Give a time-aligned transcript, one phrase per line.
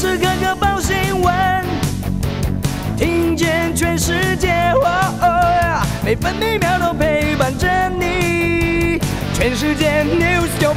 [0.00, 1.64] 时刻刻报新闻，
[2.96, 4.72] 听见全世界，
[6.02, 8.98] 每分每秒都陪伴着你。
[9.34, 10.72] 全世界 news 九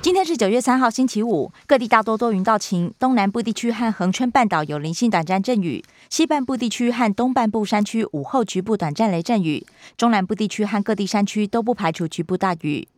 [0.00, 9.66] 今天是九月三号，星期五，各地大多多云到晴，东南部地区和恒春半岛有零星短暂阵雨，西半部地区和东半部山区午后局部短暂雷阵雨，
[9.98, 12.88] 中南部地区和各地山区都不排除局部大雨。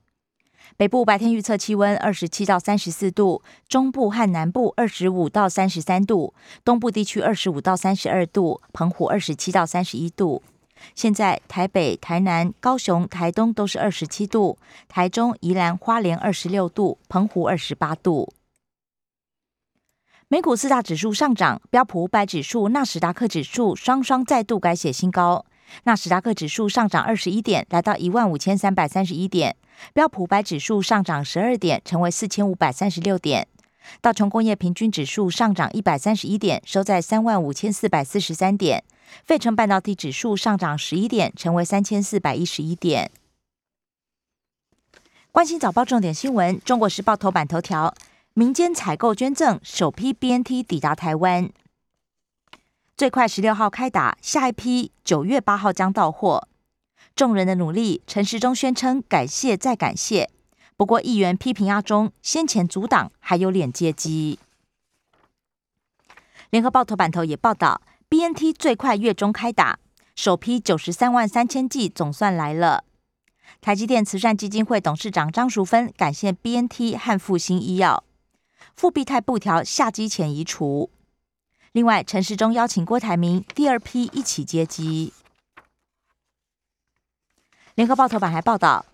[0.77, 6.35] 北部白天预测气温二十七到三十四度，中部和南部二十五到三十三度，
[6.65, 10.43] 东部地区二十五到三十二度，澎湖二十七到三十一度。
[10.97, 18.33] 现在台北、台南、高雄、台东都是二十七度，台中、宜兰花莲二十六度，澎湖二十八度。
[20.27, 25.47] 美股四大指数上涨，标普五百指数、纳斯达克指数双双再度改写新高。
[25.85, 29.53] 纳斯达克指数上涨二十一点，来到一万五千三百三十一点；
[29.93, 33.45] 标普百指数上涨十二点，成为四千五百三十六点；
[34.01, 38.81] 道琼工业平均指数上涨一百三十一点，收在三万五千四百四十三点；
[39.25, 43.11] 费城半导体指数上涨十一点，成为三千四百一十一点。
[45.33, 47.93] 关心早报重点新闻，《中国时报》头版头条：
[48.35, 51.51] 民间采购捐赠首批 BNT 抵达台湾。
[52.97, 56.47] 最快十六号开打，下一批九月八号将到货。
[57.17, 60.31] 众人的努力，陈时中宣称感谢再感谢。
[60.77, 64.39] 不过，议员批评阿中先前阻挡，还有脸接机。
[66.51, 69.81] 联合报头版头也报道，BNT 最快月中开打，
[70.15, 72.85] 首批九十三万三千剂总算来了。
[73.61, 78.05] 台积电慈善基金会董事长张淑芬感谢 BNT 和复兴医药。
[78.77, 80.91] 复必泰布条下机前移除。
[81.75, 85.13] 另外，陈时中邀请郭台铭第二批一起接机。
[87.75, 88.87] 联合报头版还报道，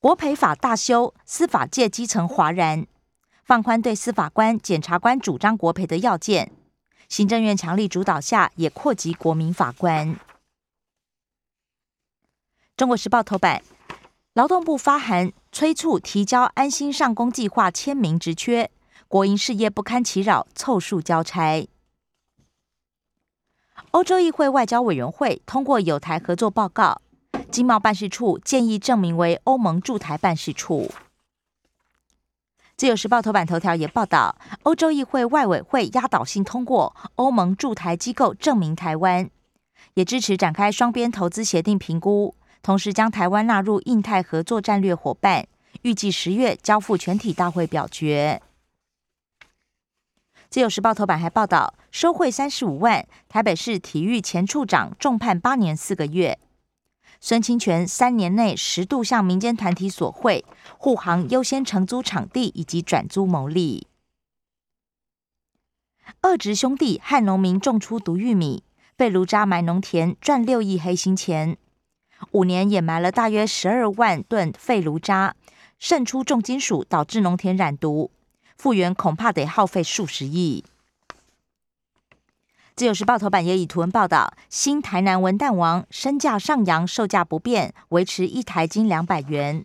[0.00, 2.86] 国赔法大修，司法界基层哗然，
[3.42, 6.52] 放宽对司法官、检察官主张国赔的要件。
[7.08, 10.20] 行政院强力主导下，也扩及国民法官。
[12.76, 13.62] 中国时报头版，
[14.34, 18.70] 劳动部发函催促提交安心上工计划签名职缺，
[19.08, 21.66] 国营事业不堪其扰，凑数交差。
[23.94, 27.00] 欧洲议会外交委员会通过有台合作报告，
[27.50, 30.90] 经贸办事处建议证明为欧盟驻台办事处。
[32.76, 39.30] 自由时报头版头条也报道，欧洲议会外委会压倒性通过欧盟驻台机构证明台湾，
[39.94, 45.46] 也支持展开双边投资协定评估，同时将台湾纳入印太合作战略伙伴，
[45.82, 48.42] 预计十月交付全体大会表决。
[50.54, 56.38] 自由时报头版还报道，收贿三十五万，台北市体育前处长重判八年四个月。
[57.20, 60.44] 孙清泉三年内十度向民间团体索贿，
[60.78, 63.88] 护航优先承租场地以及转租牟利。
[66.20, 68.62] 二侄兄弟和农民种出毒玉米，
[68.94, 71.56] 被炉渣埋农田赚六亿黑心钱，
[72.30, 75.34] 五年掩埋了大约十二万吨废炉渣，
[75.80, 78.12] 渗出重金属，导致农田染毒。
[78.56, 80.64] 复原恐怕得耗费数十亿。
[82.76, 89.64] 自由时报头版也以图文报道：新台南文旦王身价上扬，售价不变，维持一台斤两百元。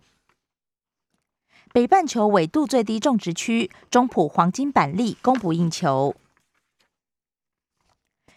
[1.71, 6.15] 北半球纬度最低种植区中埔黄金板栗供不应求。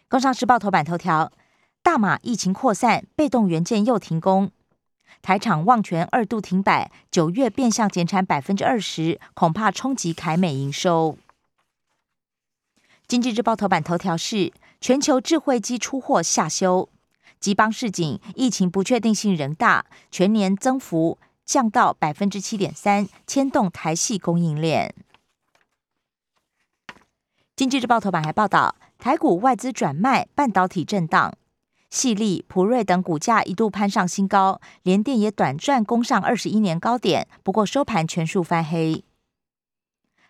[0.08, 1.32] 工商时报头版头条：
[1.82, 4.50] 大马疫情扩散，被动元件又停工。
[5.20, 11.18] 台厂旺泉二度停摆，九月变相减产百分之二十，恐怕冲击凯美营收。
[13.06, 16.88] 经济日报头版头条是全球智慧机出货下修，
[17.38, 24.94] 吉邦市井疫情不确定性仍大，全年增幅降到百分之七点三，牵动台系供应链。
[27.54, 31.34] 经济日报头版还报道，台股外资转卖，半导体震荡。
[31.92, 39.04] 细粒、普瑞等股价一度攀上新高，联电也短暂攻上二十一年高点，不过收盘全数翻黑。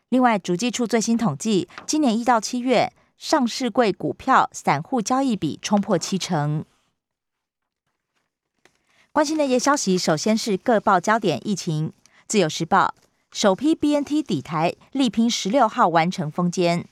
[0.08, 6.64] 另外，主计处最新统计，今年一到七月，上市柜股票散户交易比冲破七成。
[9.12, 11.92] 关心的业消息，首先是各报焦点疫情。
[12.26, 12.92] 自由时报
[13.30, 16.88] 首批 BNT 底台，力拼十六号完成封监。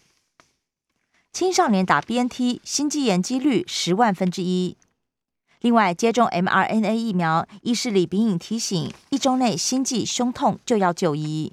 [1.32, 4.76] 青少年打 BNT 心肌炎几率十万分之一。
[5.60, 11.52] 另外，接种 mRNA 疫苗，医师李炳颖提醒，一周内心悸、胸痛就要就医。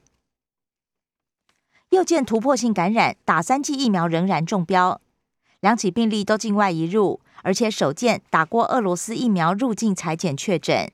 [1.90, 5.00] 又见突破性感染，打三剂疫苗仍然中标，
[5.60, 10.92] 两起病例都境外移入，而且首见打过俄罗斯疫苗入境裁检确诊。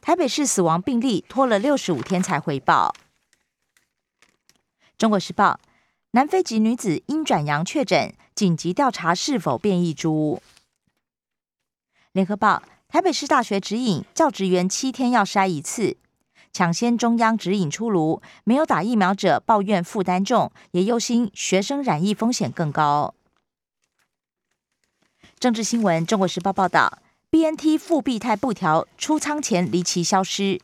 [0.00, 2.94] 台北市死亡病例拖了六十五天才回报。
[4.96, 5.60] 中国时报：
[6.16, 10.40] 南非籍女子因转阳确诊，紧急调查是否变异株。
[12.12, 15.98] 联合报：台北市大学指引，教职员七天要筛一次。
[16.54, 23.12] 抢先中央指引出炉，没有打疫苗者抱怨负担重，也忧心学生染疫风险更高。
[25.38, 27.00] 政治新闻：中国时报报道。
[27.28, 30.62] BNT 复必泰布条出仓前离奇消失，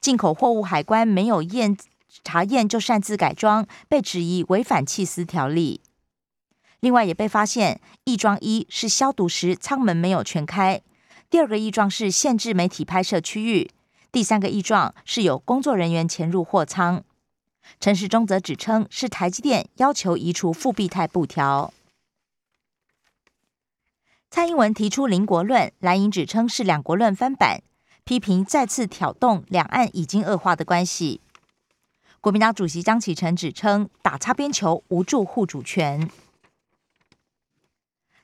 [0.00, 1.76] 进口货物海关没有验
[2.24, 5.80] 查验就擅自改装，被质疑违反弃司条例。
[6.80, 10.80] 另外也被发现，异装一是消毒时舱门没有全开，
[11.28, 13.70] 第二个异状是限制媒体拍摄区域，
[14.12, 17.02] 第三个异状是有工作人员潜入货仓。
[17.80, 21.74] 陈时中则指称是台积电要求移除复必泰布条。
[24.30, 27.62] 蔡英文提出“邻国论”，蓝营指称是“两国论”翻版，
[28.04, 31.20] 批评再次挑动两岸已经恶化的关系。
[32.28, 36.10] 国民党主席江启臣指称打擦边球，无助护主权。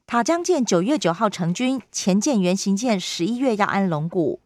[0.05, 4.43] 塔江舰九月九号成军，前舰原型舰十一月要安龙骨。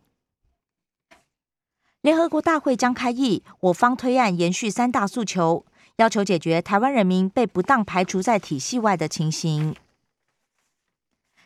[2.02, 5.66] 联合国大会将开议，我方推案延续三大诉求，
[5.96, 9.74] 要求解决台湾人民被不当排除在体系外的情形。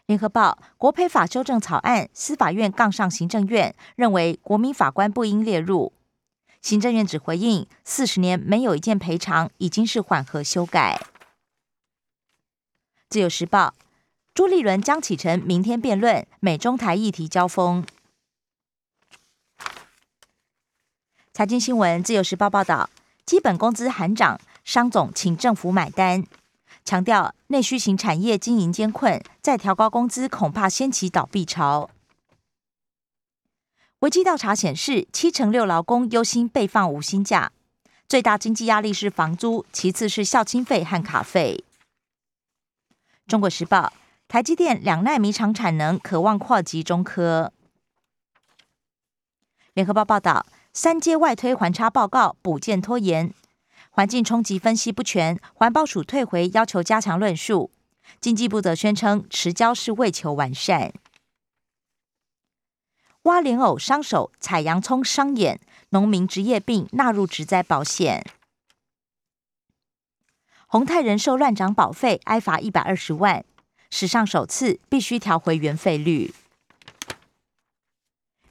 [0.05, 5.95] 联合报国赔法修正草案，司法院杠上行政院，认为国民法官不应列入。
[6.63, 11.05] 行政院只回应四十年没有一件赔偿，已经是缓和修改。
[13.11, 13.75] 自由时报
[14.33, 17.85] 朱立伦、江启臣明天辩论美中台议题交锋。
[21.35, 22.89] 财经新闻自由时报报道，
[23.27, 26.25] 基本工资喊涨，商总请政府买单。
[26.85, 31.91] 强调内需型产业经营艰困，再调高工资恐怕掀起倒闭潮。
[34.03, 37.53] 危机调查显示，七成六劳工忧心被放无薪假，
[38.09, 41.63] 最大经济压力是房租，其次是校庆费和卡费。
[43.29, 43.93] 中国时报：
[44.27, 47.53] 台积电两奈米厂产能渴望扩及中科。
[49.75, 53.33] 联合报报道：三阶外推环差报告补件拖延。
[53.91, 57.71] 环境冲击分析不全，环保署退回要求加强论述。
[58.21, 60.93] 经济部则宣称持交是为求完善。
[63.23, 65.61] 挖莲藕伤手，采洋葱伤眼，
[65.91, 68.27] 农民职业病纳入职灾保险。
[70.67, 73.45] 宏泰人寿乱涨保费，挨罚一百二十万，
[73.91, 76.35] 史上首次必须调回原费率。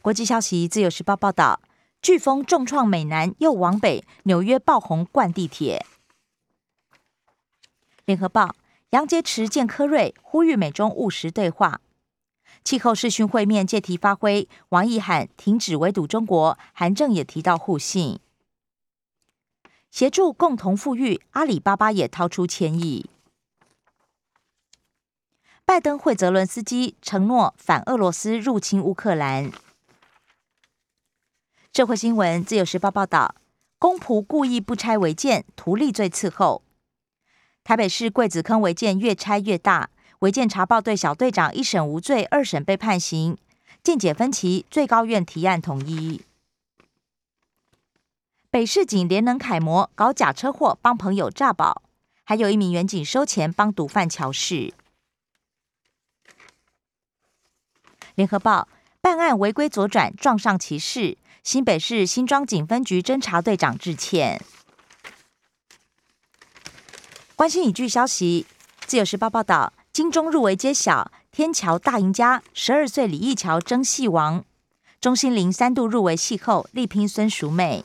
[0.01, 1.59] 国际消息，自由时报报道。
[2.01, 5.85] 飓风重创美南，又往北，纽约爆红灌地铁。
[8.05, 8.55] 联合报
[8.89, 11.81] 杨洁篪见柯瑞，呼吁美中务实对话。
[12.63, 18.19] 气候视讯会面借题发挥，王毅喊停止围堵中国，韩正也提到互信，
[19.89, 21.21] 协助共同富裕。
[21.31, 23.09] 阿里巴巴也掏出千亿。
[25.65, 29.51] 拜登会泽伦斯基承诺反俄罗斯入侵乌克兰。
[31.73, 33.35] 社会新闻：自由时报报道，
[33.79, 36.61] 公仆故意不拆违建，图利最伺候。
[37.63, 39.89] 台北市桂子坑违建越拆越大，
[40.21, 43.37] 违建查报对小队长一审无罪，二审被判刑，
[43.83, 46.21] 见解分歧，最高院提案统一。
[48.51, 51.81] 北市警连能楷模搞假车祸，帮朋友诈保，
[52.23, 54.75] 还有一名员警收钱帮毒贩乔事。
[58.13, 58.67] 联合报
[58.99, 61.17] 办案违规左转撞上骑士。
[61.43, 64.39] 新北市新庄警分局侦查队长致歉。
[67.35, 68.45] 关心影剧消息，
[68.85, 74.43] 自由时报报道，金钟入围揭晓，天桥大赢家，十二岁李义乔争戏王，
[74.99, 77.83] 钟欣凌三度入围戏后，力拼孙淑美。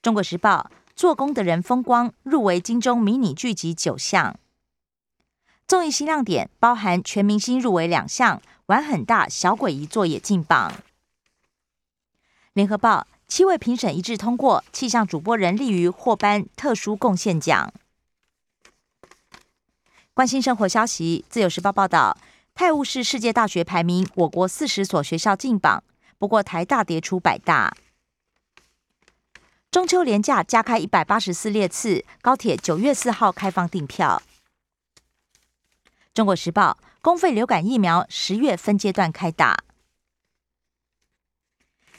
[0.00, 4.34] 中国时报，做工的人风光入围金钟迷你剧集九项，
[5.68, 10.72] 综艺新亮点包含全明星入围两项，玩很大，小鬼一座也进榜。
[12.54, 17.70] 联合报七位评审一致通过气象主播人立于获颁特殊贡献奖。
[20.16, 22.16] 关心生活消息，自由时报报道，
[22.54, 25.84] 泰晤士世界大学排名，我国四十所学校进榜，
[26.16, 27.76] 不过台大跌出百大。
[29.70, 34.22] 中秋连假加开一百八十四列次，高铁九月四号开放订票。
[36.14, 39.64] 中国时报公费流感疫苗十月分阶段开打。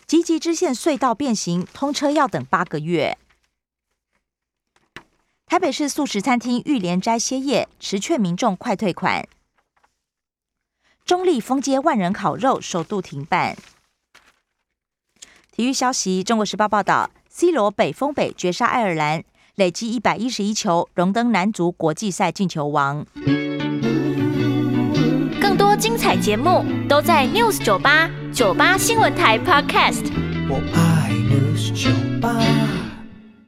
[0.08, 3.20] 吉吉支线隧道变形，通车要等八个月。
[5.48, 9.26] 台北市素食餐厅玉莲斋歇业，持劝民众快退款。
[11.06, 13.56] 中立丰街万人烤肉首度停办。
[15.50, 19.24] 体育消息：中国时报报道，C 罗北风北绝杀爱尔兰，
[19.56, 23.06] 累积一百一十一球，荣登男足国际赛进球王。
[25.40, 30.12] 更多精彩节目都在 News 九八九八新闻台 Podcast。
[30.50, 31.90] 我爱 News 酒
[32.20, 32.38] 吧。